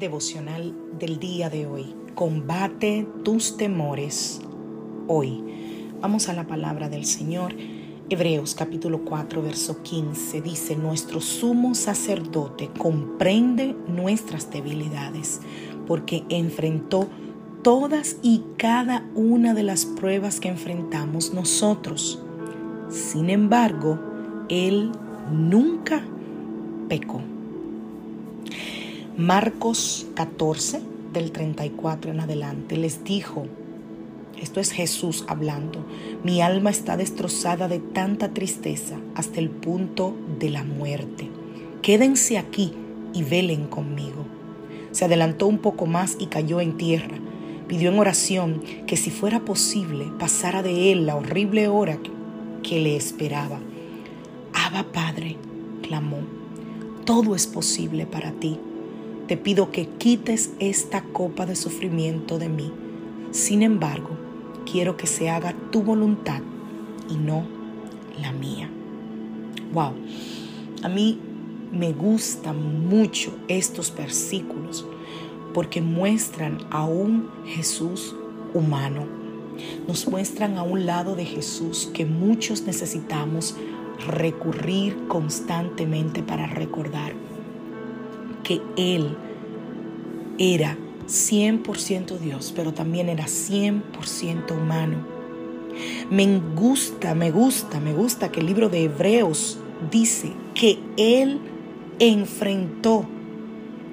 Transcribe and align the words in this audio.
Devocional 0.00 0.74
del 0.98 1.20
día 1.20 1.50
de 1.50 1.66
hoy. 1.66 1.94
Combate 2.14 3.06
tus 3.22 3.56
temores 3.56 4.40
hoy. 5.06 5.44
Vamos 6.00 6.28
a 6.28 6.32
la 6.32 6.46
palabra 6.46 6.88
del 6.88 7.04
Señor. 7.04 7.54
Hebreos 8.08 8.56
capítulo 8.56 9.04
4, 9.04 9.42
verso 9.42 9.82
15 9.82 10.40
dice, 10.40 10.74
nuestro 10.74 11.20
sumo 11.20 11.76
sacerdote 11.76 12.70
comprende 12.76 13.76
nuestras 13.86 14.50
debilidades 14.50 15.40
porque 15.86 16.24
enfrentó 16.30 17.06
todas 17.62 18.16
y 18.22 18.42
cada 18.56 19.06
una 19.14 19.54
de 19.54 19.62
las 19.62 19.84
pruebas 19.84 20.40
que 20.40 20.48
enfrentamos 20.48 21.32
nosotros. 21.34 22.20
Sin 22.88 23.30
embargo, 23.30 24.00
Él 24.48 24.90
nunca 25.30 26.02
pecó. 26.88 27.20
Marcos 29.20 30.06
14, 30.14 30.80
del 31.12 31.30
34 31.30 32.10
en 32.10 32.20
adelante, 32.20 32.78
les 32.78 33.04
dijo, 33.04 33.44
esto 34.40 34.60
es 34.60 34.70
Jesús 34.72 35.26
hablando, 35.28 35.84
mi 36.24 36.40
alma 36.40 36.70
está 36.70 36.96
destrozada 36.96 37.68
de 37.68 37.80
tanta 37.80 38.32
tristeza 38.32 38.96
hasta 39.14 39.38
el 39.38 39.50
punto 39.50 40.16
de 40.38 40.48
la 40.48 40.64
muerte. 40.64 41.28
Quédense 41.82 42.38
aquí 42.38 42.72
y 43.12 43.22
velen 43.22 43.66
conmigo. 43.66 44.24
Se 44.90 45.04
adelantó 45.04 45.48
un 45.48 45.58
poco 45.58 45.84
más 45.84 46.16
y 46.18 46.28
cayó 46.28 46.62
en 46.62 46.78
tierra. 46.78 47.18
Pidió 47.68 47.90
en 47.90 47.98
oración 47.98 48.62
que 48.86 48.96
si 48.96 49.10
fuera 49.10 49.40
posible 49.40 50.06
pasara 50.18 50.62
de 50.62 50.92
él 50.92 51.04
la 51.04 51.16
horrible 51.16 51.68
hora 51.68 51.98
que 52.62 52.80
le 52.80 52.96
esperaba. 52.96 53.60
Abba 54.54 54.90
Padre, 54.90 55.36
clamó, 55.82 56.20
todo 57.04 57.34
es 57.34 57.46
posible 57.46 58.06
para 58.06 58.32
ti 58.32 58.58
te 59.30 59.36
pido 59.36 59.70
que 59.70 59.86
quites 59.86 60.50
esta 60.58 61.02
copa 61.04 61.46
de 61.46 61.54
sufrimiento 61.54 62.40
de 62.40 62.48
mí. 62.48 62.72
Sin 63.30 63.62
embargo, 63.62 64.10
quiero 64.68 64.96
que 64.96 65.06
se 65.06 65.30
haga 65.30 65.54
tu 65.70 65.84
voluntad 65.84 66.42
y 67.08 67.14
no 67.14 67.46
la 68.20 68.32
mía. 68.32 68.68
Wow, 69.72 69.92
a 70.82 70.88
mí 70.88 71.20
me 71.70 71.92
gustan 71.92 72.88
mucho 72.88 73.32
estos 73.46 73.94
versículos 73.94 74.84
porque 75.54 75.80
muestran 75.80 76.58
a 76.72 76.84
un 76.84 77.30
Jesús 77.46 78.16
humano. 78.52 79.06
Nos 79.86 80.08
muestran 80.08 80.58
a 80.58 80.64
un 80.64 80.86
lado 80.86 81.14
de 81.14 81.24
Jesús 81.24 81.88
que 81.94 82.04
muchos 82.04 82.62
necesitamos 82.62 83.54
recurrir 84.08 85.06
constantemente 85.06 86.20
para 86.20 86.48
recordar 86.48 87.29
que 88.50 88.60
Él 88.76 89.16
era 90.36 90.76
100% 91.06 92.18
Dios, 92.18 92.52
pero 92.56 92.74
también 92.74 93.08
era 93.08 93.26
100% 93.26 94.50
humano. 94.50 95.06
Me 96.10 96.40
gusta, 96.56 97.14
me 97.14 97.30
gusta, 97.30 97.78
me 97.78 97.92
gusta 97.92 98.32
que 98.32 98.40
el 98.40 98.46
libro 98.46 98.68
de 98.68 98.82
Hebreos 98.84 99.60
dice 99.92 100.32
que 100.54 100.80
Él 100.96 101.38
enfrentó 102.00 103.06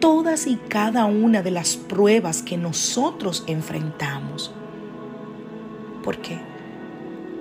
todas 0.00 0.46
y 0.46 0.56
cada 0.56 1.04
una 1.04 1.42
de 1.42 1.50
las 1.50 1.76
pruebas 1.76 2.42
que 2.42 2.56
nosotros 2.56 3.44
enfrentamos. 3.48 4.50
¿Por 6.02 6.22
qué? 6.22 6.38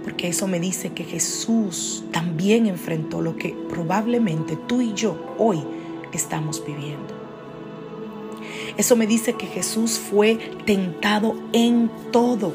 Porque 0.03 0.27
eso 0.27 0.45
me 0.45 0.59
dice 0.59 0.91
que 0.91 1.05
Jesús 1.05 2.03
también 2.11 2.65
enfrentó 2.65 3.21
lo 3.21 3.37
que 3.37 3.55
probablemente 3.69 4.57
tú 4.57 4.81
y 4.81 4.93
yo 4.93 5.35
hoy 5.37 5.76
estamos 6.13 6.63
viviendo. 6.65 7.27
Eso 8.77 8.95
me 8.95 9.07
dice 9.07 9.33
que 9.33 9.47
Jesús 9.47 9.97
fue 9.97 10.35
tentado 10.65 11.35
en 11.51 11.89
todo. 12.11 12.53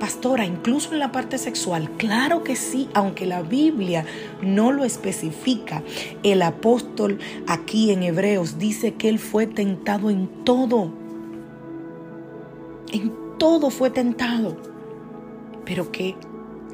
Pastora, 0.00 0.46
incluso 0.46 0.92
en 0.92 1.00
la 1.00 1.12
parte 1.12 1.38
sexual, 1.38 1.90
claro 1.96 2.44
que 2.44 2.56
sí, 2.56 2.88
aunque 2.94 3.26
la 3.26 3.42
Biblia 3.42 4.04
no 4.42 4.72
lo 4.72 4.84
especifica. 4.84 5.82
El 6.22 6.42
apóstol 6.42 7.18
aquí 7.46 7.90
en 7.90 8.02
Hebreos 8.02 8.58
dice 8.58 8.94
que 8.94 9.08
él 9.08 9.18
fue 9.18 9.46
tentado 9.46 10.10
en 10.10 10.28
todo. 10.44 10.92
En 12.92 13.12
todo 13.38 13.70
fue 13.70 13.90
tentado, 13.90 14.56
pero 15.64 15.90
que 15.92 16.16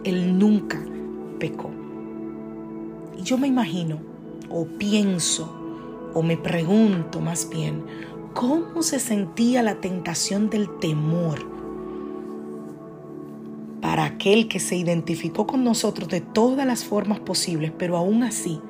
él 0.04 0.38
nunca 0.38 0.82
pecó. 1.38 1.70
Y 3.18 3.22
yo 3.22 3.38
me 3.38 3.46
imagino 3.46 4.13
o 4.54 4.66
pienso 4.66 5.53
o 6.15 6.22
me 6.22 6.37
pregunto 6.37 7.20
más 7.20 7.50
bien, 7.50 7.84
¿cómo 8.34 8.84
se 8.84 9.00
sentía 9.00 9.65
la 9.65 9.81
tentación 9.81 10.48
del 10.48 10.78
temor 10.78 11.44
para 13.81 14.04
aquel 14.04 14.47
que 14.47 14.60
se 14.60 14.76
identificó 14.76 15.44
con 15.48 15.64
nosotros 15.64 16.09
de 16.09 16.20
todas 16.20 16.69
las 16.69 16.84
formas 16.84 17.19
posibles, 17.19 17.72
pero 17.76 17.97
aún 17.97 18.22
así 18.22 18.60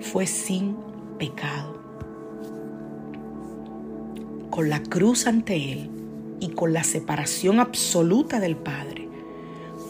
fue 0.00 0.26
sin 0.26 0.74
pecado? 1.18 1.76
Con 4.48 4.70
la 4.70 4.82
cruz 4.82 5.26
ante 5.26 5.72
él 5.72 5.90
y 6.40 6.48
con 6.48 6.72
la 6.72 6.82
separación 6.82 7.60
absoluta 7.60 8.40
del 8.40 8.56
Padre, 8.56 9.06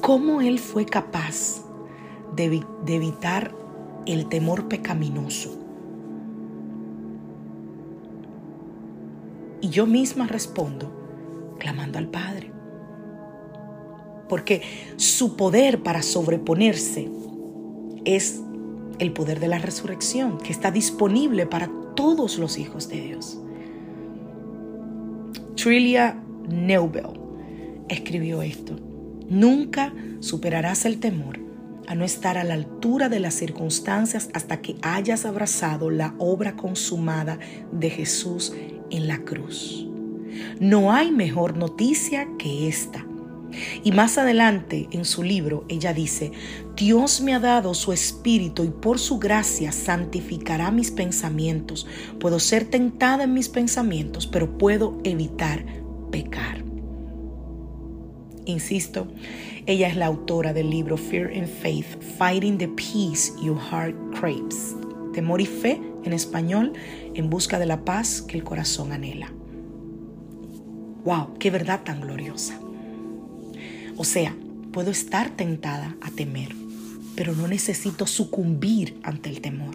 ¿cómo 0.00 0.40
él 0.40 0.58
fue 0.58 0.84
capaz 0.86 1.62
de, 2.34 2.64
de 2.84 2.96
evitar 2.96 3.67
el 4.06 4.28
temor 4.28 4.68
pecaminoso. 4.68 5.58
Y 9.60 9.68
yo 9.70 9.86
misma 9.86 10.26
respondo 10.26 10.90
clamando 11.58 11.98
al 11.98 12.08
Padre. 12.08 12.52
Porque 14.28 14.62
su 14.96 15.36
poder 15.36 15.82
para 15.82 16.02
sobreponerse 16.02 17.10
es 18.04 18.40
el 18.98 19.12
poder 19.12 19.40
de 19.40 19.48
la 19.48 19.58
resurrección 19.58 20.38
que 20.38 20.52
está 20.52 20.70
disponible 20.70 21.46
para 21.46 21.70
todos 21.94 22.38
los 22.38 22.58
hijos 22.58 22.88
de 22.88 23.00
Dios. 23.00 23.40
Trilia 25.56 26.22
Neubel 26.48 27.20
escribió 27.88 28.42
esto. 28.42 28.76
Nunca 29.28 29.92
superarás 30.20 30.84
el 30.84 31.00
temor 31.00 31.47
a 31.88 31.94
no 31.94 32.04
estar 32.04 32.36
a 32.36 32.44
la 32.44 32.52
altura 32.52 33.08
de 33.08 33.18
las 33.18 33.34
circunstancias 33.34 34.28
hasta 34.34 34.60
que 34.60 34.76
hayas 34.82 35.24
abrazado 35.24 35.90
la 35.90 36.14
obra 36.18 36.54
consumada 36.54 37.38
de 37.72 37.88
Jesús 37.88 38.52
en 38.90 39.08
la 39.08 39.24
cruz. 39.24 39.88
No 40.60 40.92
hay 40.92 41.10
mejor 41.10 41.56
noticia 41.56 42.28
que 42.38 42.68
esta. 42.68 43.06
Y 43.82 43.92
más 43.92 44.18
adelante 44.18 44.86
en 44.90 45.06
su 45.06 45.22
libro 45.22 45.64
ella 45.70 45.94
dice, 45.94 46.30
Dios 46.76 47.22
me 47.22 47.34
ha 47.34 47.40
dado 47.40 47.72
su 47.72 47.94
espíritu 47.94 48.64
y 48.64 48.68
por 48.68 48.98
su 48.98 49.18
gracia 49.18 49.72
santificará 49.72 50.70
mis 50.70 50.90
pensamientos. 50.90 51.86
Puedo 52.20 52.38
ser 52.38 52.66
tentada 52.66 53.24
en 53.24 53.32
mis 53.32 53.48
pensamientos, 53.48 54.26
pero 54.26 54.58
puedo 54.58 54.98
evitar 55.04 55.64
pecar. 56.10 56.62
Insisto, 58.44 59.08
ella 59.68 59.88
es 59.88 59.96
la 59.96 60.06
autora 60.06 60.54
del 60.54 60.70
libro 60.70 60.96
Fear 60.96 61.30
and 61.36 61.46
Faith, 61.46 62.00
Fighting 62.16 62.56
the 62.56 62.68
Peace 62.68 63.34
Your 63.42 63.58
Heart 63.58 63.94
Craves. 64.18 64.74
Temor 65.12 65.42
y 65.42 65.46
fe 65.46 65.78
en 66.04 66.14
español, 66.14 66.72
en 67.12 67.28
busca 67.28 67.58
de 67.58 67.66
la 67.66 67.84
paz 67.84 68.22
que 68.22 68.38
el 68.38 68.44
corazón 68.44 68.92
anhela. 68.92 69.30
¡Wow! 71.04 71.34
¡Qué 71.38 71.50
verdad 71.50 71.82
tan 71.84 72.00
gloriosa! 72.00 72.58
O 73.98 74.04
sea, 74.04 74.34
puedo 74.72 74.90
estar 74.90 75.36
tentada 75.36 75.98
a 76.00 76.10
temer, 76.12 76.54
pero 77.14 77.34
no 77.34 77.46
necesito 77.46 78.06
sucumbir 78.06 78.98
ante 79.02 79.28
el 79.28 79.42
temor. 79.42 79.74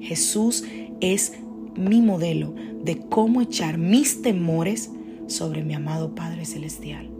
Jesús 0.00 0.64
es 1.02 1.34
mi 1.76 2.00
modelo 2.00 2.54
de 2.82 2.98
cómo 3.10 3.42
echar 3.42 3.76
mis 3.76 4.22
temores 4.22 4.88
sobre 5.26 5.62
mi 5.64 5.74
amado 5.74 6.14
Padre 6.14 6.46
Celestial. 6.46 7.11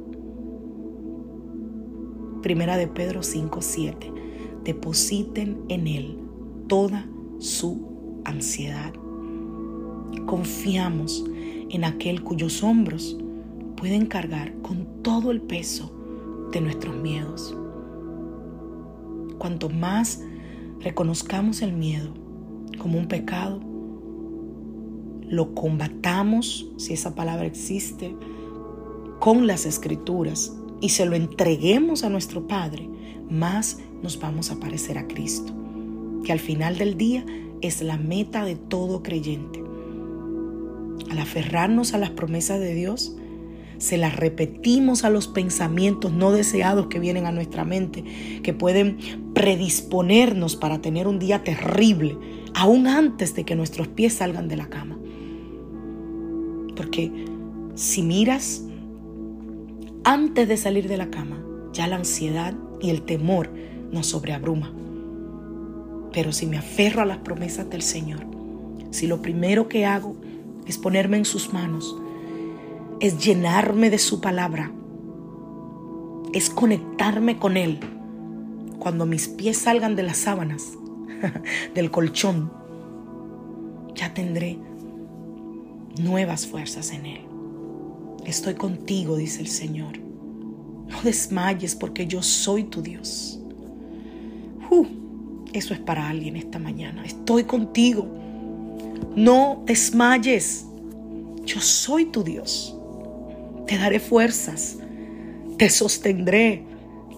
Primera 2.43 2.77
de 2.77 2.89
Pedro 2.89 3.23
5:7 3.23 4.13
depositen 4.65 5.63
en 5.69 5.87
Él 5.87 6.19
toda 6.67 7.07
su 7.39 8.21
ansiedad. 8.25 8.93
Confiamos 10.27 11.25
en 11.71 11.85
aquel 11.85 12.23
cuyos 12.23 12.65
hombros 12.65 13.17
pueden 13.77 14.07
cargar 14.07 14.55
con 14.61 15.03
todo 15.03 15.31
el 15.31 15.41
peso 15.41 15.93
de 16.51 16.61
nuestros 16.61 16.97
miedos. 16.97 17.57
Cuanto 19.39 19.69
más 19.69 20.21
reconozcamos 20.81 21.63
el 21.63 21.73
miedo 21.73 22.13
como 22.79 22.99
un 22.99 23.07
pecado, 23.07 23.61
lo 25.29 25.55
combatamos, 25.55 26.69
si 26.77 26.93
esa 26.93 27.15
palabra 27.15 27.47
existe, 27.47 28.17
con 29.21 29.47
las 29.47 29.65
escrituras 29.65 30.57
y 30.83 30.89
se 30.89 31.07
lo 31.07 31.15
entreguemos 31.15 32.03
a 32.03 32.11
nuestro 32.11 32.49
Padre, 32.49 32.89
más 33.31 33.79
nos 34.03 34.19
vamos 34.19 34.51
a 34.51 34.59
parecer 34.59 34.99
a 34.99 35.07
Cristo, 35.07 35.55
que 36.25 36.33
al 36.33 36.41
final 36.41 36.77
del 36.77 36.99
día 36.99 37.25
es 37.63 37.81
la 37.83 37.97
meta 37.97 38.45
de 38.45 38.57
todo 38.57 39.03
creyente. 39.03 39.63
Al 41.09 41.19
aferrarnos 41.19 41.95
a 41.95 41.99
las 41.99 42.11
promesas 42.11 42.59
de 42.59 42.75
Dios, 42.75 43.17
se 43.79 43.97
las 43.97 44.17
repetimos 44.17 45.05
a 45.05 45.11
los 45.11 45.29
pensamientos 45.29 46.13
no 46.13 46.33
deseados 46.33 46.89
que 46.89 46.99
vienen 46.99 47.27
a 47.27 47.33
nuestra 47.33 47.65
mente, 47.65 48.05
que 48.43 48.53
pueden 48.53 48.99
predisponernos 49.35 50.57
para 50.57 50.81
tener 50.81 51.07
un 51.07 51.21
día 51.21 51.45
terrible, 51.45 52.19
aún 52.55 52.89
antes 52.89 53.37
de 53.37 53.45
que 53.45 53.55
nuestros 53.55 53.87
pies 53.87 54.15
salgan 54.15 54.49
de 54.49 54.57
la 54.57 54.69
cama. 54.69 54.99
Porque 56.75 57.13
si 57.77 58.03
miras 58.03 58.65
antes 60.05 60.49
de 60.49 60.57
salir 60.57 60.89
de 60.89 60.97
la 60.97 61.11
cama, 61.11 61.39
ya 61.73 61.87
la 61.87 61.97
ansiedad 61.97 62.55
y 62.81 62.91
el 62.91 63.03
temor 63.03 63.51
nos 63.93 64.09
sobreabruma. 64.09 64.73
Pero 66.13 66.33
si 66.33 66.47
me 66.47 66.59
aferro 66.59 67.03
a 67.03 67.07
las 67.07 67.19
promesas 67.19 67.71
del 67.71 67.83
Señor, 67.83 68.27
si 68.91 69.07
lo 69.07 69.23
primero 69.23 69.69
que 69.69 69.87
hago 69.87 70.17
es 70.67 70.77
ponerme 70.79 71.17
en 71.17 71.25
sus 71.25 71.53
manos, 71.53 71.97
es 73.01 73.25
llenarme 73.25 73.91
de 73.91 73.99
su 73.99 74.21
palabra, 74.21 74.71
es 76.33 76.51
conectarme 76.51 77.39
con 77.39 77.57
Él. 77.57 77.81
Cuando 78.79 79.07
mis 79.07 79.29
pies 79.29 79.59
salgan 79.59 79.97
de 79.97 80.03
las 80.03 80.19
sábanas, 80.19 80.63
del 81.75 81.91
colchón, 81.91 82.53
ya 83.95 84.13
tendré 84.15 84.59
nuevas 85.99 86.47
fuerzas 86.47 86.91
en 86.93 87.07
Él. 87.07 87.32
Estoy 88.25 88.55
contigo, 88.55 89.17
dice 89.17 89.41
el 89.41 89.49
Señor. 89.49 89.99
No 90.89 91.03
desmayes 91.03 91.75
porque 91.75 92.07
yo 92.07 92.23
soy 92.23 92.65
tu 92.65 92.83
Dios. 92.83 93.41
Uh, 94.71 94.87
eso 95.53 95.75
es 95.75 95.81
para 95.81 96.09
alguien 96.09 96.37
esta 96.37 96.59
mañana. 96.59 97.05
Estoy 97.05 97.45
contigo. 97.45 98.07
No 99.17 99.63
desmayes. 99.67 100.67
Yo 101.45 101.61
soy 101.61 102.07
tu 102.07 102.23
Dios. 102.23 102.77
Te 103.67 103.77
daré 103.77 104.01
fuerzas. 104.01 104.79
Te 105.59 105.69
sostendré. 105.69 106.65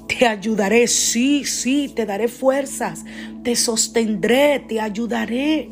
Te 0.07 0.27
ayudaré. 0.27 0.87
Sí, 0.89 1.45
sí, 1.45 1.93
te 1.95 2.07
daré 2.07 2.29
fuerzas. 2.29 3.05
Te 3.43 3.55
sostendré. 3.57 4.65
Te 4.69 4.81
ayudaré. 4.81 5.71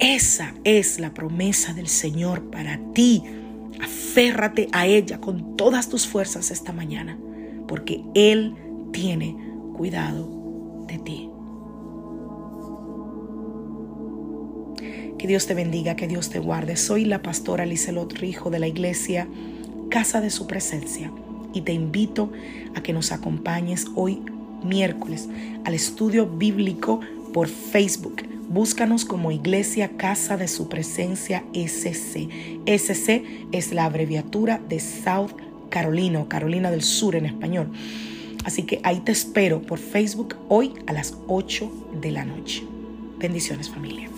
Esa 0.00 0.54
es 0.62 1.00
la 1.00 1.12
promesa 1.12 1.74
del 1.74 1.88
Señor 1.88 2.50
para 2.50 2.78
ti. 2.92 3.24
Aférrate 3.82 4.68
a 4.70 4.86
ella 4.86 5.20
con 5.20 5.56
todas 5.56 5.88
tus 5.88 6.06
fuerzas 6.06 6.52
esta 6.52 6.72
mañana, 6.72 7.18
porque 7.66 8.04
Él 8.14 8.54
tiene 8.92 9.36
cuidado 9.76 10.84
de 10.86 10.98
ti. 10.98 11.30
Que 15.18 15.26
Dios 15.26 15.48
te 15.48 15.54
bendiga, 15.54 15.96
que 15.96 16.06
Dios 16.06 16.30
te 16.30 16.38
guarde. 16.38 16.76
Soy 16.76 17.04
la 17.04 17.20
pastora 17.20 17.66
Liselot 17.66 18.12
Rijo 18.12 18.50
de 18.50 18.60
la 18.60 18.68
iglesia 18.68 19.26
Casa 19.90 20.20
de 20.20 20.30
Su 20.30 20.46
Presencia 20.46 21.10
y 21.52 21.62
te 21.62 21.72
invito 21.72 22.30
a 22.76 22.82
que 22.84 22.92
nos 22.92 23.10
acompañes 23.10 23.86
hoy 23.96 24.22
miércoles 24.62 25.28
al 25.64 25.74
estudio 25.74 26.26
bíblico 26.26 27.00
por 27.32 27.48
Facebook 27.48 28.37
Búscanos 28.48 29.04
como 29.04 29.30
Iglesia 29.30 29.90
Casa 29.98 30.38
de 30.38 30.48
Su 30.48 30.70
Presencia 30.70 31.44
SC. 31.52 32.28
SC 32.64 33.22
es 33.52 33.72
la 33.72 33.84
abreviatura 33.84 34.58
de 34.70 34.80
South 34.80 35.32
Carolina 35.68 36.26
Carolina 36.28 36.70
del 36.70 36.82
Sur 36.82 37.14
en 37.14 37.26
español. 37.26 37.70
Así 38.46 38.62
que 38.62 38.80
ahí 38.84 39.00
te 39.00 39.12
espero 39.12 39.60
por 39.60 39.78
Facebook 39.78 40.36
hoy 40.48 40.72
a 40.86 40.94
las 40.94 41.14
8 41.26 41.70
de 42.00 42.10
la 42.10 42.24
noche. 42.24 42.62
Bendiciones 43.18 43.68
familia. 43.68 44.08